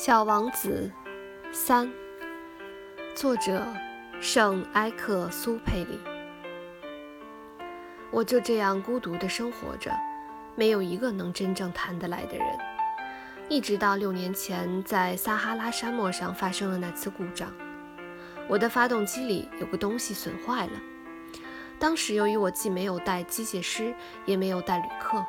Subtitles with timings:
[0.00, 0.88] 小王子，
[1.52, 1.92] 三，
[3.16, 3.66] 作者
[4.20, 5.98] 圣埃克苏佩里。
[8.12, 9.90] 我就这样孤独地生活着，
[10.54, 12.46] 没有一个能真正谈得来的人。
[13.48, 17.52] 一直到六年前，在撒哈拉沙漠上发生了那次故障，
[18.46, 20.72] 我的发动机里有个东西损坏了。
[21.80, 23.92] 当时由于我既没有带机械师，
[24.24, 25.26] 也没有带旅客，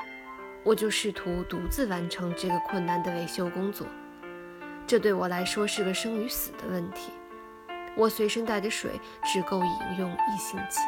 [0.63, 3.88] 我就试图独自完成这个困难的维修工作。
[4.89, 7.11] 这对我来说是个生与死的问题。
[7.95, 10.80] 我随身带的水只够饮用一星期。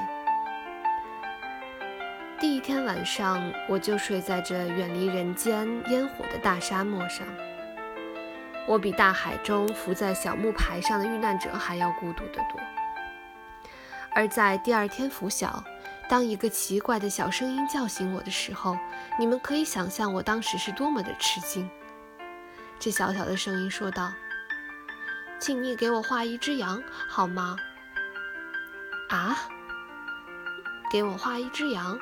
[2.39, 7.27] 第一天晚上，我就睡在这远离人间烟火的大沙漠上。
[8.67, 12.59] 我比大海中浮在小木牌上的遇难者还要孤独得多。
[14.15, 15.63] 而在第二天拂晓，
[16.09, 18.75] 当一个奇怪的小声音叫醒我的时候，
[19.19, 21.69] 你们可以想象我当时是多么的吃惊。
[22.83, 24.11] 这小小的声音说道
[25.39, 27.55] ：“请你给我画一只羊，好吗？”
[29.09, 29.37] 啊，
[30.91, 31.95] 给我画一只羊！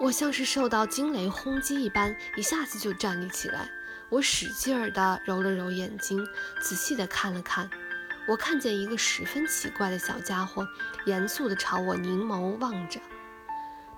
[0.00, 3.68] 我像是受到惊雷轰击一般，一下子就站立起来。
[4.08, 6.26] 我使劲儿地揉了揉眼睛，
[6.62, 7.68] 仔细地看了看。
[8.26, 10.66] 我看见一个十分奇怪的小家伙，
[11.04, 12.98] 严肃地朝我凝眸望着。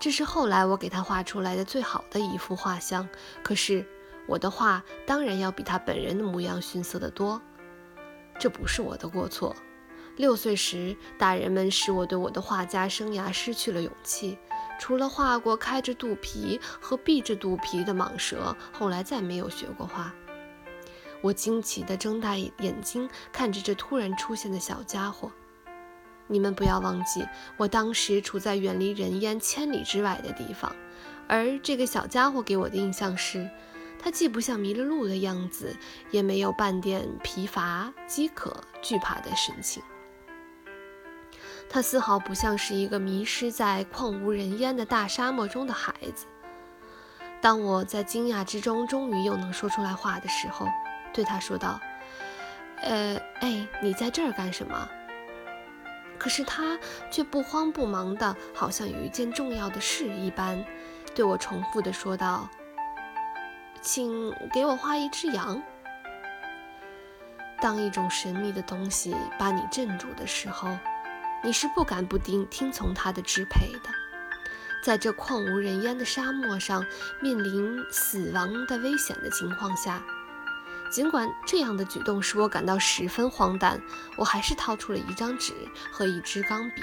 [0.00, 3.08] 这是后来我给他画出来的最好的一幅画像。
[3.44, 3.86] 可是。
[4.26, 7.40] 我的画当然要比他本人的模样逊色得多，
[8.38, 9.54] 这不是我的过错。
[10.16, 14.38] 六岁时，大人们使我对我的画家生涯失去了勇气。
[14.78, 20.12] 除了画过开着肚皮和闭着肚皮的蟒蛇，后来再没有学过画。
[21.20, 25.30] 我惊奇地睁大眼睛看着这突然出现的小家伙。
[26.26, 30.74] 你们不要忘记，我当时处在远离人烟千里之外的地方，
[31.28, 33.48] 而这个小家伙给我的印象是。
[34.04, 35.74] 他既不像迷了路的样子，
[36.10, 39.82] 也没有半点疲乏、饥渴、惧怕的神情。
[41.70, 46.26] 他丝毫不像是一个迷失在旷无人烟的大沙漠中的孩子。
[47.40, 50.66] 当我在惊讶之中终于又能说出来话的时候，
[51.14, 51.80] 对他说道
[52.84, 54.86] ：“呃，哎，你在这儿干什么？”
[56.20, 56.78] 可是他
[57.10, 60.62] 却不慌不忙的，好像有一件重要的事一般，
[61.14, 62.46] 对我重复的说道。
[63.84, 65.62] 请给我画一只羊。
[67.60, 70.74] 当一种神秘的东西把你镇住的时候，
[71.42, 73.90] 你是不敢不听听从它的支配的。
[74.82, 76.84] 在这旷无人烟的沙漠上，
[77.20, 80.02] 面临死亡的危险的情况下，
[80.90, 83.80] 尽管这样的举动使我感到十分荒诞，
[84.16, 85.52] 我还是掏出了一张纸
[85.92, 86.82] 和一支钢笔。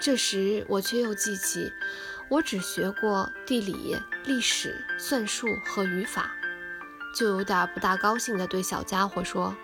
[0.00, 1.70] 这时，我却又记起。
[2.28, 6.30] 我只学过地理、历史、算术和语法，
[7.14, 9.54] 就有点不大高兴地对小家伙说：“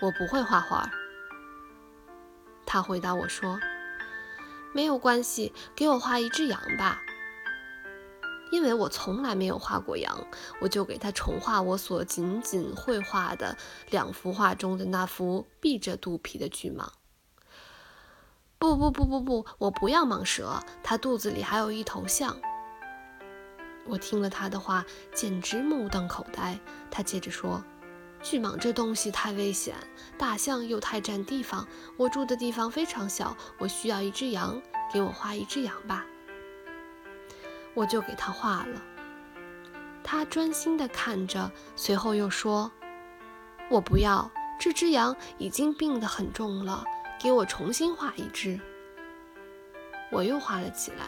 [0.00, 0.88] 我不会画画。”
[2.64, 3.58] 他回答我说
[4.72, 7.02] ：“没有关系，给我画一只羊吧。”
[8.52, 10.24] 因为我从来没有画过羊，
[10.60, 13.56] 我就给他重画我所仅仅绘画的
[13.90, 16.86] 两幅画中的那幅闭着肚皮的巨蟒。
[18.64, 22.34] 不不不不不，我不要蟒蛇，它肚子里还有一头象。
[23.86, 24.82] 我听了他的话，
[25.14, 26.58] 简直目瞪口呆。
[26.90, 27.62] 他接着说
[28.22, 29.74] ：“巨蟒这东西太危险，
[30.16, 31.68] 大象又太占地方。
[31.98, 34.58] 我住的地方非常小，我需要一只羊，
[34.90, 36.06] 给我画一只羊吧。”
[37.74, 38.80] 我就给他画了。
[40.02, 42.72] 他专心地看着，随后又说
[43.68, 46.82] ：“我不要，这只羊已经病得很重了。”
[47.24, 48.60] 给我重新画一只，
[50.12, 51.06] 我又画了起来。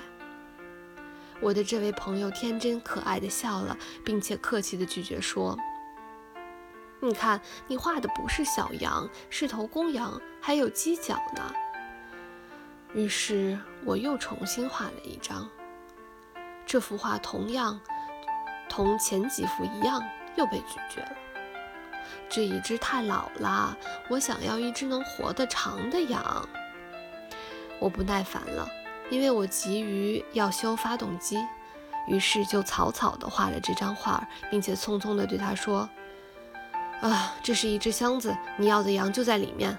[1.40, 5.58] 我的这位朋友天真可爱的笑了，并且客气的拒绝说
[7.00, 11.52] ：“你看，你画的不是小羊，是头公羊，还有犄角呢。”
[12.96, 15.46] 于是我又重新画了一张。
[16.64, 17.78] 这幅画同样
[18.70, 20.02] 同前几幅一样，
[20.36, 21.16] 又被拒绝了。
[22.28, 23.76] 这一只太老了，
[24.08, 26.48] 我想要一只能活得长的羊。
[27.78, 28.68] 我不耐烦了，
[29.10, 31.38] 因为我急于要修发动机，
[32.08, 35.88] 于是就草草地画了这张画，并且匆匆地对他说
[37.02, 39.78] ：“啊，这是一只箱子，你要的羊就在里面。”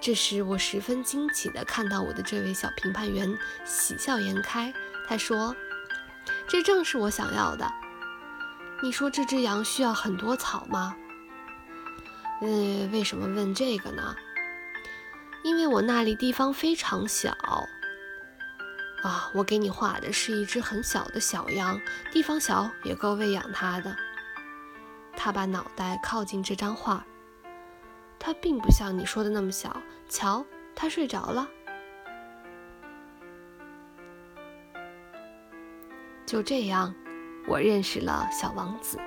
[0.00, 4.72] 这时，我十分惊奇地看到我的这位小评判员喜笑颜开，
[5.08, 5.56] 他说
[6.46, 7.66] ：“这正是我想要的。”
[8.82, 10.94] 你说这只羊需要很多草吗？
[12.42, 14.14] 嗯，为什么问这个呢？
[15.42, 17.34] 因为我那里地方非常小。
[19.02, 21.80] 啊，我给你画的是一只很小的小羊，
[22.10, 23.96] 地方小也够喂养它的。
[25.16, 27.04] 他把脑袋靠近这张画。
[28.18, 29.82] 它并不像你说的那么小。
[30.08, 30.44] 瞧，
[30.74, 31.48] 它睡着了。
[36.24, 36.94] 就这样，
[37.46, 38.98] 我认识了小王子。